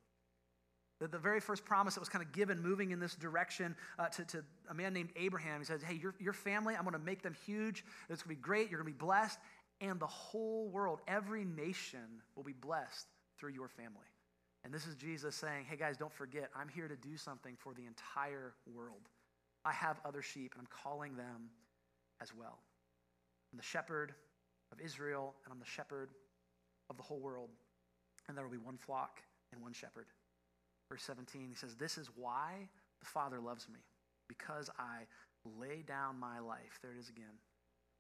[1.00, 4.08] The, the very first promise that was kind of given, moving in this direction uh,
[4.10, 7.00] to, to a man named Abraham, he says, Hey, your, your family, I'm going to
[7.00, 7.84] make them huge.
[8.10, 8.70] It's going to be great.
[8.70, 9.40] You're going to be blessed.
[9.82, 13.08] And the whole world, every nation will be blessed
[13.40, 14.06] through your family.
[14.64, 17.74] And this is Jesus saying, Hey, guys, don't forget, I'm here to do something for
[17.74, 19.10] the entire world.
[19.66, 21.50] I have other sheep, and I'm calling them
[22.22, 22.60] as well.
[23.52, 24.14] I'm the shepherd
[24.72, 26.10] of Israel, and I'm the shepherd
[26.92, 27.50] of the whole world,
[28.28, 30.06] and there will be one flock and one shepherd.
[30.90, 32.68] Verse 17, he says, This is why
[33.00, 33.80] the Father loves me,
[34.28, 35.08] because I
[35.58, 36.80] lay down my life.
[36.82, 37.40] There it is again,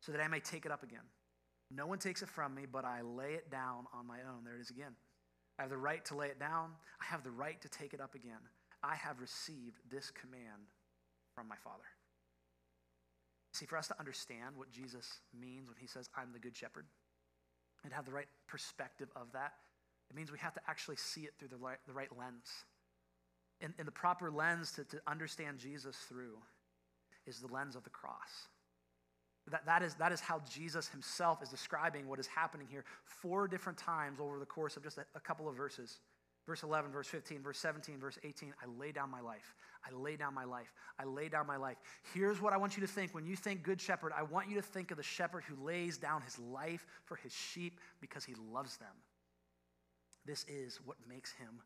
[0.01, 1.07] so that I may take it up again.
[1.73, 4.43] No one takes it from me, but I lay it down on my own.
[4.43, 4.93] There it is again.
[5.57, 8.01] I have the right to lay it down, I have the right to take it
[8.01, 8.39] up again.
[8.83, 10.73] I have received this command
[11.35, 11.85] from my Father.
[13.53, 16.85] See, for us to understand what Jesus means when he says, I'm the good shepherd,
[17.83, 19.53] and have the right perspective of that,
[20.09, 22.65] it means we have to actually see it through the right, the right lens.
[23.61, 26.37] And, and the proper lens to, to understand Jesus through
[27.25, 28.47] is the lens of the cross.
[29.49, 33.47] That, that, is, that is how Jesus himself is describing what is happening here four
[33.47, 35.99] different times over the course of just a, a couple of verses.
[36.45, 39.55] Verse 11, verse 15, verse 17, verse 18, I lay down my life.
[39.87, 40.73] I lay down my life.
[40.99, 41.77] I lay down my life.
[42.13, 43.13] Here's what I want you to think.
[43.13, 45.97] When you think good shepherd, I want you to think of the shepherd who lays
[45.97, 48.93] down his life for his sheep because he loves them.
[50.25, 51.61] This is what makes him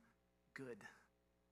[0.55, 0.77] good.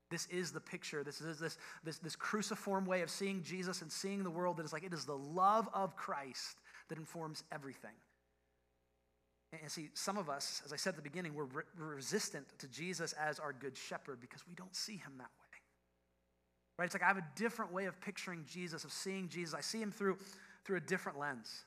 [0.10, 1.04] This is the picture.
[1.04, 4.66] This is this, this, this cruciform way of seeing Jesus and seeing the world that
[4.66, 7.96] is like it is the love of Christ that informs everything.
[9.62, 12.68] And see, some of us, as I said at the beginning, we're, re- resistant to
[12.68, 15.58] Jesus as our good shepherd because we don't see him that way.
[16.80, 16.86] Right?
[16.86, 19.54] It's like I have a different way of picturing Jesus, of seeing Jesus.
[19.54, 20.18] I see him through,
[20.66, 21.66] through a different lens.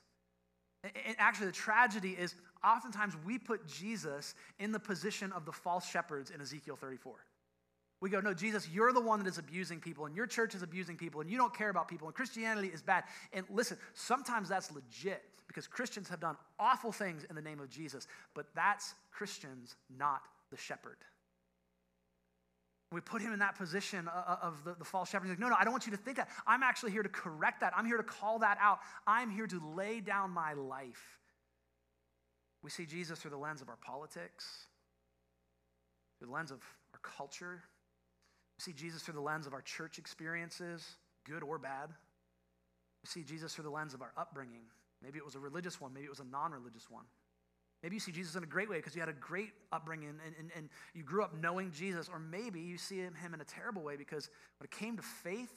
[0.83, 5.87] And actually, the tragedy is oftentimes we put Jesus in the position of the false
[5.89, 7.15] shepherds in Ezekiel 34.
[7.99, 10.61] We go, no, Jesus, you're the one that is abusing people, and your church is
[10.61, 13.05] abusing people, and you don't care about people, and Christianity is bad.
[13.33, 17.69] And listen, sometimes that's legit because Christians have done awful things in the name of
[17.69, 20.97] Jesus, but that's Christians, not the shepherd.
[22.91, 25.25] We put him in that position uh, uh, of the, the false shepherd.
[25.25, 26.29] He's like, no, no, I don't want you to think that.
[26.45, 27.73] I'm actually here to correct that.
[27.75, 28.79] I'm here to call that out.
[29.05, 31.19] I'm here to lay down my life.
[32.63, 34.45] We see Jesus through the lens of our politics,
[36.17, 36.59] through the lens of
[36.93, 37.61] our culture.
[38.57, 40.85] We see Jesus through the lens of our church experiences,
[41.25, 41.89] good or bad.
[43.03, 44.63] We see Jesus through the lens of our upbringing.
[45.07, 47.05] Maybe it was a religious one, maybe it was a non religious one.
[47.81, 50.35] Maybe you see Jesus in a great way because you had a great upbringing and,
[50.37, 52.09] and, and you grew up knowing Jesus.
[52.11, 55.53] Or maybe you see him in a terrible way because when it came to faith,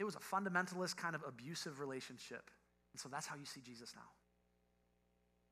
[0.00, 2.50] it was a fundamentalist kind of abusive relationship.
[2.92, 4.08] And so that's how you see Jesus now.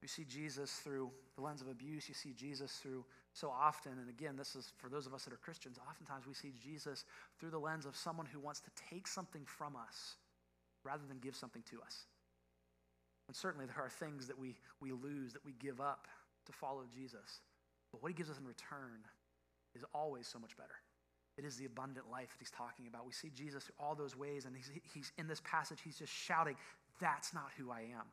[0.02, 2.08] You see Jesus through the lens of abuse.
[2.08, 5.32] You see Jesus through so often, and again, this is for those of us that
[5.32, 7.04] are Christians, oftentimes we see Jesus
[7.38, 10.16] through the lens of someone who wants to take something from us
[10.82, 12.06] rather than give something to us.
[13.30, 16.08] And certainly there are things that we, we lose, that we give up
[16.46, 17.42] to follow Jesus.
[17.92, 19.06] But what he gives us in return
[19.72, 20.74] is always so much better.
[21.38, 23.06] It is the abundant life that he's talking about.
[23.06, 26.56] We see Jesus all those ways, and he's, he's in this passage, he's just shouting,
[27.00, 28.06] That's not who I am.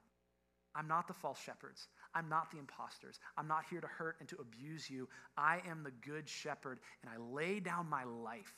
[0.75, 1.87] I'm not the false shepherds.
[2.13, 3.19] I'm not the imposters.
[3.39, 5.09] I'm not here to hurt and to abuse you.
[5.35, 8.53] I am the good shepherd, and I lay down my life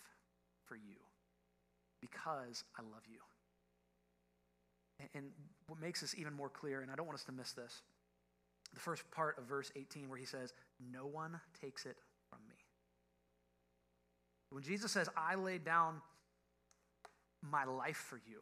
[0.65, 0.97] for you
[2.01, 3.19] because I love you.
[5.13, 5.25] And
[5.67, 7.81] what makes this even more clear, and I don't want us to miss this,
[8.73, 10.53] the first part of verse 18 where he says,
[10.91, 11.97] No one takes it
[12.29, 12.55] from me.
[14.51, 16.01] When Jesus says, I laid down
[17.41, 18.39] my life for you,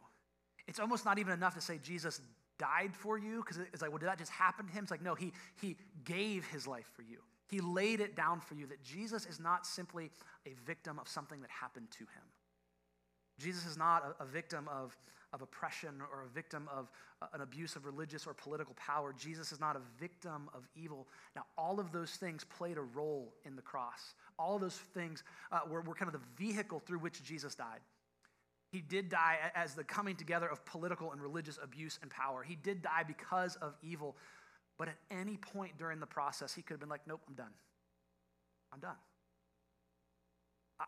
[0.66, 2.20] it's almost not even enough to say Jesus
[2.58, 4.82] died for you, because it's like, well, did that just happen to him?
[4.82, 7.18] It's like, no, he, he gave his life for you.
[7.48, 10.10] He laid it down for you that Jesus is not simply
[10.46, 12.24] a victim of something that happened to him.
[13.38, 14.96] Jesus is not a, a victim of,
[15.32, 16.90] of oppression or a victim of
[17.22, 19.14] uh, an abuse of religious or political power.
[19.16, 21.06] Jesus is not a victim of evil.
[21.36, 24.14] Now, all of those things played a role in the cross.
[24.38, 25.22] All of those things
[25.52, 27.80] uh, were, were kind of the vehicle through which Jesus died.
[28.70, 32.42] He did die as the coming together of political and religious abuse and power.
[32.42, 34.16] He did die because of evil.
[34.78, 37.52] But at any point during the process, he could have been like, nope, I'm done.
[38.72, 38.96] I'm done.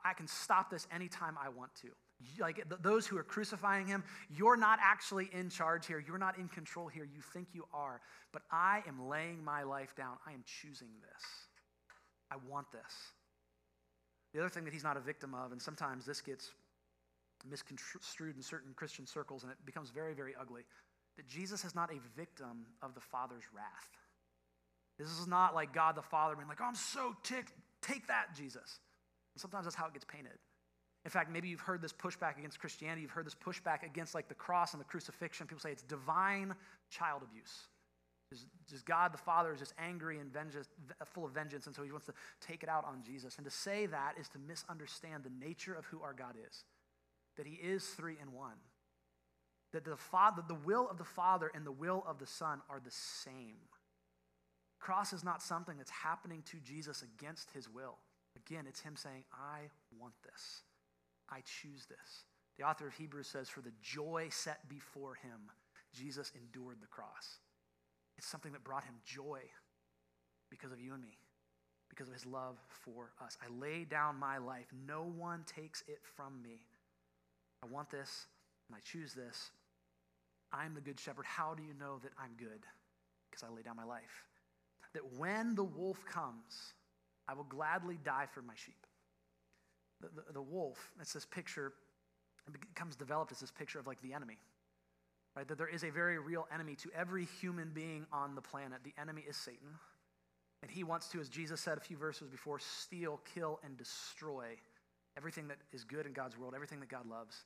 [0.04, 1.88] I can stop this anytime I want to.
[2.38, 6.02] Like those who are crucifying him, you're not actually in charge here.
[6.06, 7.04] You're not in control here.
[7.04, 8.00] You think you are.
[8.32, 10.16] But I am laying my life down.
[10.26, 11.24] I am choosing this.
[12.30, 12.92] I want this.
[14.34, 16.50] The other thing that he's not a victim of, and sometimes this gets
[17.48, 20.62] misconstrued in certain Christian circles and it becomes very, very ugly,
[21.16, 23.90] that Jesus is not a victim of the Father's wrath.
[24.98, 27.52] This is not like God the Father being like, oh, I'm so ticked.
[27.80, 28.78] Take that, Jesus.
[29.34, 30.38] And sometimes that's how it gets painted.
[31.04, 33.02] In fact, maybe you've heard this pushback against Christianity.
[33.02, 35.46] You've heard this pushback against like the cross and the crucifixion.
[35.46, 36.54] People say it's divine
[36.90, 37.68] child abuse.
[38.68, 40.68] Just, God the Father is just angry and vengeance,
[41.04, 43.36] full of vengeance, and so he wants to take it out on Jesus.
[43.36, 46.64] And to say that is to misunderstand the nature of who our God is.
[47.36, 48.56] That he is three in one
[49.72, 52.80] that the, father, the will of the Father and the will of the Son are
[52.80, 53.56] the same.
[54.80, 57.98] Cross is not something that's happening to Jesus against his will.
[58.36, 60.62] Again, it's him saying, I want this.
[61.30, 62.24] I choose this.
[62.58, 65.50] The author of Hebrews says, For the joy set before him,
[65.94, 67.38] Jesus endured the cross.
[68.18, 69.40] It's something that brought him joy
[70.50, 71.18] because of you and me,
[71.88, 73.38] because of his love for us.
[73.42, 74.66] I lay down my life.
[74.86, 76.60] No one takes it from me.
[77.62, 78.26] I want this,
[78.68, 79.50] and I choose this
[80.52, 81.26] I'm the good shepherd.
[81.26, 82.66] How do you know that I'm good?
[83.30, 84.24] Because I lay down my life.
[84.94, 86.74] That when the wolf comes,
[87.28, 88.86] I will gladly die for my sheep.
[90.00, 91.72] The, the, the wolf, it's this picture,
[92.46, 94.38] it becomes developed as this picture of like the enemy.
[95.36, 95.46] Right?
[95.46, 98.80] That there is a very real enemy to every human being on the planet.
[98.82, 99.68] The enemy is Satan.
[100.62, 104.56] And he wants to, as Jesus said a few verses before, steal, kill, and destroy
[105.16, 107.44] everything that is good in God's world, everything that God loves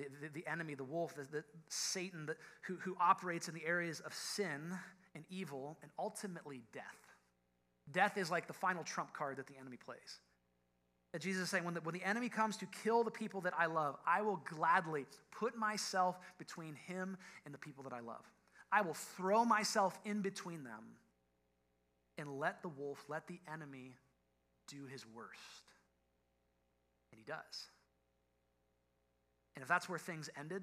[0.00, 3.64] the, the, the enemy, the wolf, the, the Satan that, who, who operates in the
[3.66, 4.78] areas of sin
[5.14, 6.84] and evil and ultimately death.
[7.90, 10.20] Death is like the final trump card that the enemy plays.
[11.12, 13.54] That Jesus is saying, when the, when the enemy comes to kill the people that
[13.58, 18.24] I love, I will gladly put myself between him and the people that I love.
[18.70, 20.84] I will throw myself in between them
[22.16, 23.96] and let the wolf, let the enemy
[24.68, 25.40] do his worst.
[27.12, 27.68] And he does.
[29.56, 30.62] And if that's where things ended,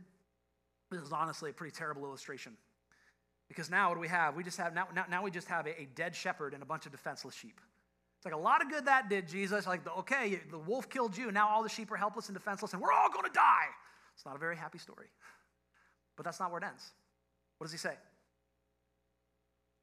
[0.89, 2.53] this is honestly a pretty terrible illustration.
[3.49, 4.35] Because now what do we have?
[4.35, 6.65] We just have now, now, now we just have a, a dead shepherd and a
[6.65, 7.59] bunch of defenseless sheep.
[8.17, 9.67] It's like a lot of good that did, Jesus.
[9.67, 11.31] Like, okay, the wolf killed you.
[11.31, 13.67] Now all the sheep are helpless and defenseless, and we're all going to die.
[14.15, 15.07] It's not a very happy story.
[16.15, 16.91] But that's not where it ends.
[17.59, 17.93] What does he say?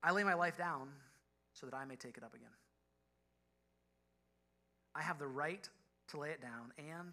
[0.02, 0.88] I lay my life down
[1.52, 2.48] so that I may take it up again.
[4.96, 5.68] I have the right
[6.08, 7.12] to lay it down, and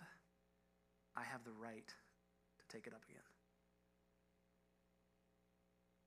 [1.15, 3.21] I have the right to take it up again.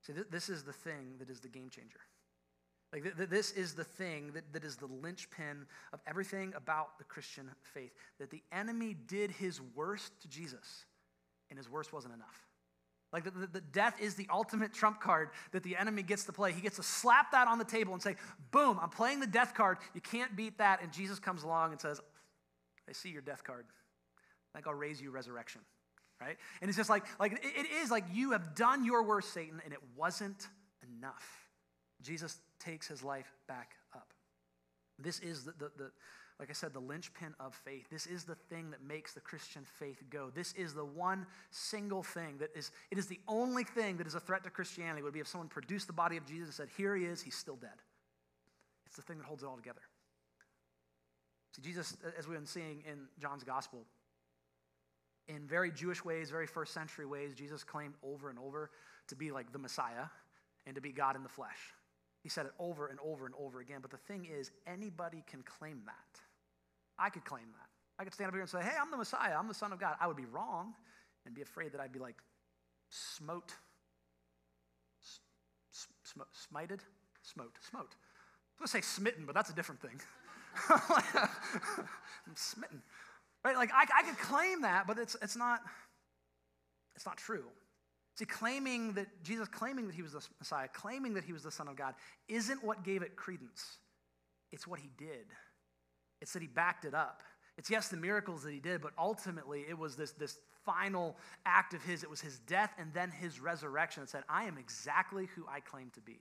[0.03, 2.01] See, this is the thing that is the game changer.
[2.95, 6.97] Like, th- th- this is the thing that, that is the linchpin of everything about
[6.99, 7.93] the Christian faith.
[8.21, 10.85] That the enemy did his worst to Jesus,
[11.51, 12.47] and his worst wasn't enough.
[13.13, 16.33] Like, the, the, the death is the ultimate trump card that the enemy gets to
[16.33, 16.53] play.
[16.53, 18.15] He gets to slap that on the table and say,
[18.53, 19.79] Boom, I'm playing the death card.
[19.93, 20.81] You can't beat that.
[20.81, 22.01] And Jesus comes along and says,
[22.89, 23.67] I see your death card.
[24.55, 25.63] Like I'll raise you resurrection,
[26.21, 26.37] right?
[26.61, 29.73] And it's just like, like it is like you have done your worst, Satan, and
[29.73, 30.47] it wasn't
[30.97, 31.44] enough.
[32.05, 34.13] Jesus takes his life back up.
[34.99, 35.91] This is the, the, the
[36.41, 37.89] like I said, the linchpin of faith.
[37.91, 40.31] This is the thing that makes the Christian faith go.
[40.35, 44.17] This is the one single thing that is, it is the only thing that is
[44.17, 46.69] a threat to Christianity would be if someone produced the body of Jesus and said,
[46.77, 47.79] here he is, he's still dead.
[48.87, 49.81] It's the thing that holds it all together.
[51.55, 53.85] See, Jesus, as we've been seeing in John's gospel,
[55.29, 58.71] in very Jewish ways, very first century ways, Jesus claimed over and over
[59.07, 60.07] to be like the Messiah
[60.67, 61.59] and to be God in the flesh.
[62.25, 63.81] He said it over and over and over again.
[63.83, 66.21] But the thing is, anybody can claim that.
[66.99, 67.69] I could claim that.
[67.99, 69.79] I could stand up here and say, hey, I'm the Messiah, I'm the Son of
[69.79, 69.95] God.
[70.01, 70.73] I would be wrong
[71.27, 72.17] and be afraid that I'd be like
[72.89, 73.53] smote,
[75.71, 76.81] sm- smited,
[77.23, 77.93] smote, smote.
[77.93, 80.01] I was going to say smitten, but that's a different thing.
[80.71, 82.83] I'm smitten.
[83.45, 83.57] Right?
[83.57, 85.61] Like I, I could claim that, but it's, it's not,
[86.97, 87.45] it's not true.
[88.17, 91.51] See, claiming that Jesus claiming that he was the Messiah, claiming that he was the
[91.51, 91.95] Son of God,
[92.29, 93.79] isn't what gave it credence.
[94.53, 95.27] It's what he did.
[96.21, 97.23] It's that he backed it up.
[97.59, 101.75] It's yes, the miracles that he did, but ultimately it was this, this final act
[101.75, 102.03] of his.
[102.03, 105.61] It was his death and then his resurrection that said, I am exactly who I
[105.61, 106.21] claim to be.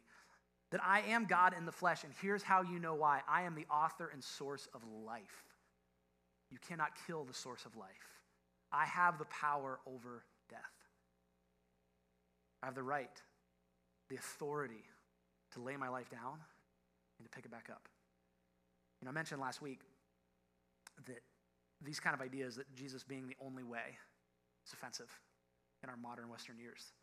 [0.71, 3.21] That I am God in the flesh, and here's how you know why.
[3.29, 5.43] I am the author and source of life.
[6.49, 7.89] You cannot kill the source of life.
[8.71, 10.59] I have the power over death.
[12.63, 13.21] I have the right,
[14.09, 14.85] the authority
[15.51, 16.39] to lay my life down
[17.19, 17.89] and to pick it back up.
[19.01, 19.81] You know, I mentioned last week
[21.05, 21.19] that
[21.83, 23.97] these kind of ideas that Jesus being the only way
[24.65, 25.11] is offensive
[25.83, 26.93] in our modern Western ears.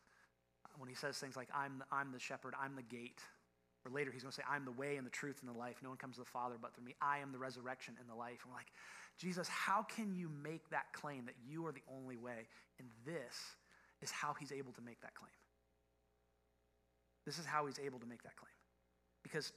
[0.79, 3.21] When he says things like, I'm, I'm the shepherd, I'm the gate,
[3.85, 5.77] or later he's going to say, I'm the way and the truth and the life.
[5.83, 6.95] No one comes to the Father but through me.
[7.03, 8.41] I am the resurrection and the life.
[8.45, 8.73] And we're like,
[9.19, 12.49] Jesus, how can you make that claim that you are the only way?
[12.79, 13.37] And this
[14.01, 15.33] is how he's able to make that claim.
[17.27, 18.53] This is how he's able to make that claim.
[19.23, 19.53] Because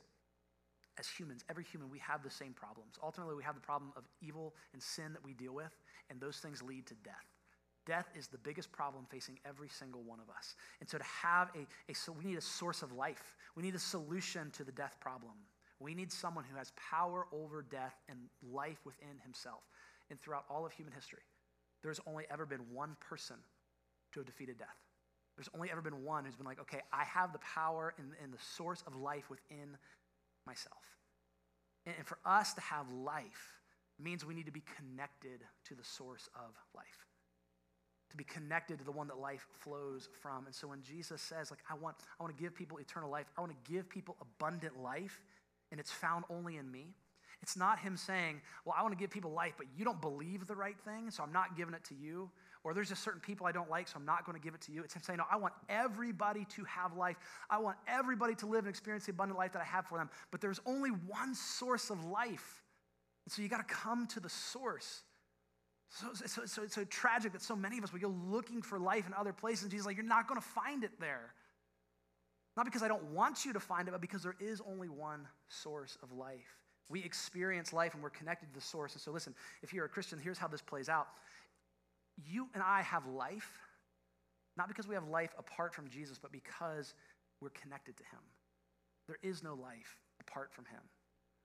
[0.99, 2.95] as humans, every human, we have the same problems.
[3.01, 5.71] Ultimately, we have the problem of evil and sin that we deal with,
[6.09, 7.25] and those things lead to death.
[7.85, 10.55] Death is the biggest problem facing every single one of us.
[10.79, 13.35] And so to have a, a so we need a source of life.
[13.55, 15.33] We need a solution to the death problem.
[15.79, 19.63] We need someone who has power over death and life within himself.
[20.09, 21.23] And throughout all of human history,
[21.81, 23.35] there's only ever been one person
[24.13, 24.77] to have defeated death.
[25.35, 28.33] There's only ever been one who's been like, okay, I have the power and, and
[28.33, 29.77] the source of life within
[30.45, 30.83] myself.
[31.85, 33.53] And, and for us to have life
[33.99, 37.05] means we need to be connected to the source of life
[38.13, 40.45] to be connected to the one that life flows from.
[40.45, 43.25] And so when Jesus says, like, I want, I want to give people eternal life,
[43.35, 45.19] I want to give people abundant life,
[45.71, 46.93] and it's found only in me.
[47.41, 50.45] It's not him saying, Well, I want to give people life, but you don't believe
[50.45, 52.29] the right thing, so I'm not giving it to you.
[52.63, 54.61] Or there's just certain people I don't like, so I'm not going to give it
[54.61, 54.83] to you.
[54.83, 57.17] It's him saying, No, I want everybody to have life.
[57.49, 60.09] I want everybody to live and experience the abundant life that I have for them.
[60.31, 62.63] But there's only one source of life.
[63.25, 65.03] And so you got to come to the source.
[65.89, 68.79] So, so, so, it's so tragic that so many of us, we go looking for
[68.79, 69.63] life in other places.
[69.63, 71.33] And Jesus like, You're not going to find it there.
[72.55, 75.27] Not because I don't want you to find it, but because there is only one
[75.49, 76.59] source of life.
[76.89, 78.93] We experience life and we're connected to the source.
[78.93, 81.07] And so, listen, if you're a Christian, here's how this plays out.
[82.17, 83.51] You and I have life,
[84.57, 86.93] not because we have life apart from Jesus, but because
[87.41, 88.19] we're connected to Him.
[89.07, 90.81] There is no life apart from Him.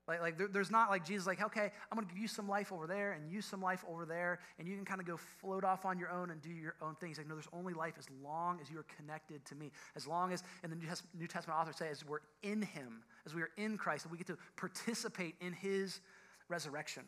[0.07, 2.47] Like, like there, there's not like Jesus, like, okay, I'm going to give you some
[2.47, 5.17] life over there and you some life over there, and you can kind of go
[5.17, 7.19] float off on your own and do your own things.
[7.19, 9.71] Like, no, there's only life as long as you are connected to me.
[9.95, 10.77] As long as, and the
[11.15, 14.27] New Testament author says, we're in him, as we are in Christ, and we get
[14.27, 16.01] to participate in his
[16.47, 17.03] resurrection.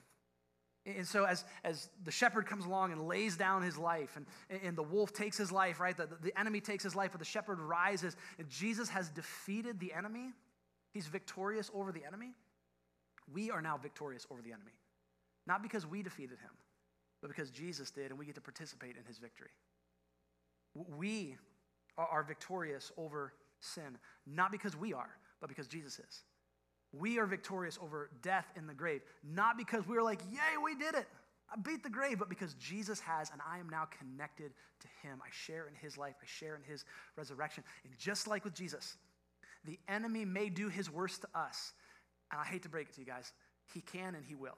[0.85, 4.25] And so, as, as the shepherd comes along and lays down his life, and,
[4.63, 5.95] and the wolf takes his life, right?
[5.95, 9.93] The, the enemy takes his life, but the shepherd rises, and Jesus has defeated the
[9.93, 10.31] enemy.
[10.91, 12.31] He's victorious over the enemy.
[13.31, 14.71] We are now victorious over the enemy.
[15.45, 16.51] Not because we defeated him,
[17.21, 19.51] but because Jesus did, and we get to participate in his victory.
[20.73, 21.37] We
[21.97, 26.23] are victorious over sin, not because we are, but because Jesus is.
[26.93, 30.75] We are victorious over death in the grave, not because we are like, yay, we
[30.75, 31.07] did it.
[31.51, 35.19] I beat the grave, but because Jesus has, and I am now connected to him.
[35.21, 36.85] I share in his life, I share in his
[37.17, 37.63] resurrection.
[37.83, 38.97] And just like with Jesus,
[39.65, 41.73] the enemy may do his worst to us,
[42.31, 43.33] and I hate to break it to you guys,
[43.73, 44.57] he can and he will.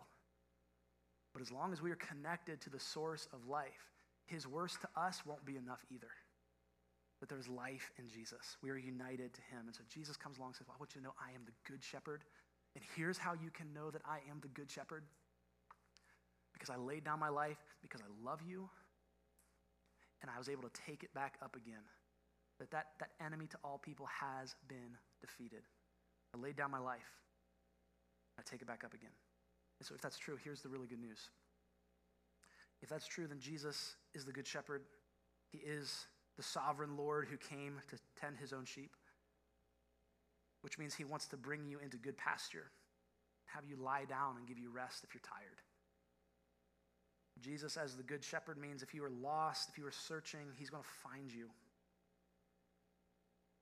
[1.33, 3.91] But as long as we are connected to the source of life,
[4.25, 6.11] his worst to us won't be enough either.
[7.23, 8.57] But there's life in Jesus.
[8.61, 9.63] We are united to him.
[9.67, 11.47] And so Jesus comes along and says, well, I want you to know I am
[11.47, 12.25] the good shepherd.
[12.75, 15.03] And here's how you can know that I am the good shepherd
[16.51, 18.67] because I laid down my life, because I love you,
[20.21, 21.87] and I was able to take it back up again.
[22.59, 25.63] That, that that enemy to all people has been defeated.
[26.35, 27.07] I laid down my life.
[28.37, 29.15] I take it back up again.
[29.79, 31.29] And so, if that's true, here's the really good news.
[32.81, 34.81] If that's true, then Jesus is the good shepherd.
[35.53, 36.05] He is
[36.37, 38.91] the sovereign Lord who came to tend his own sheep,
[40.61, 42.71] which means he wants to bring you into good pasture,
[43.45, 45.61] have you lie down and give you rest if you're tired.
[47.41, 50.69] Jesus, as the good shepherd, means if you are lost, if you are searching, he's
[50.69, 51.49] going to find you.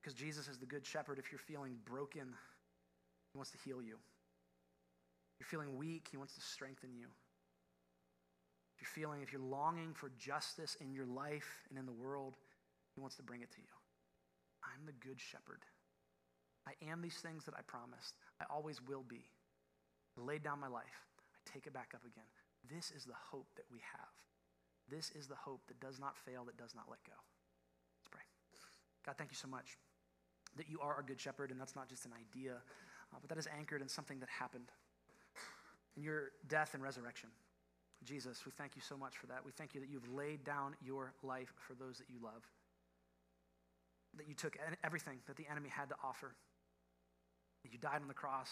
[0.01, 1.19] Because Jesus is the good shepherd.
[1.19, 2.33] If you're feeling broken,
[3.33, 3.97] he wants to heal you
[5.41, 7.07] you're feeling weak, He wants to strengthen you.
[8.75, 12.37] If you're feeling, if you're longing for justice in your life and in the world,
[13.01, 13.73] Wants to bring it to you.
[14.61, 15.65] I'm the good shepherd.
[16.69, 18.13] I am these things that I promised.
[18.39, 19.25] I always will be.
[20.17, 21.09] I laid down my life.
[21.33, 22.29] I take it back up again.
[22.69, 24.13] This is the hope that we have.
[24.89, 27.17] This is the hope that does not fail, that does not let go.
[27.97, 28.21] Let's pray.
[29.03, 29.77] God, thank you so much
[30.57, 33.37] that you are our good shepherd, and that's not just an idea, uh, but that
[33.37, 34.69] is anchored in something that happened
[35.97, 37.29] in your death and resurrection.
[38.03, 39.45] Jesus, we thank you so much for that.
[39.45, 42.45] We thank you that you've laid down your life for those that you love,
[44.17, 46.35] that you took everything that the enemy had to offer,
[47.63, 48.49] that you died on the cross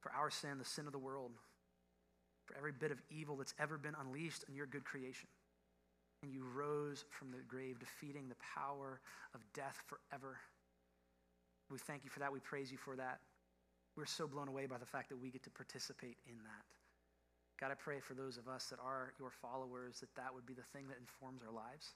[0.00, 1.32] for our sin, the sin of the world,
[2.46, 5.28] for every bit of evil that's ever been unleashed in your good creation.
[6.22, 9.00] And you rose from the grave, defeating the power
[9.34, 10.36] of death forever.
[11.70, 12.32] We thank you for that.
[12.32, 13.20] We praise you for that.
[13.96, 16.64] We're so blown away by the fact that we get to participate in that.
[17.60, 20.54] God, I pray for those of us that are your followers that that would be
[20.54, 21.94] the thing that informs our lives.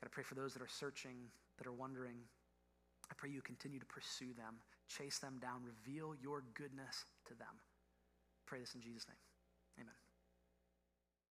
[0.00, 1.16] God, I pray for those that are searching,
[1.58, 2.16] that are wondering.
[3.10, 7.52] I pray you continue to pursue them, chase them down, reveal your goodness to them.
[7.52, 9.84] I pray this in Jesus' name.
[9.84, 10.07] Amen.